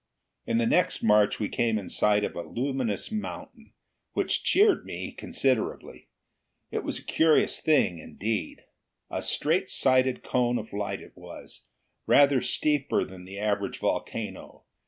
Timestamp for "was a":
6.83-7.03